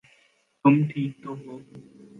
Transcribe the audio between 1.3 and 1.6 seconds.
ہو؟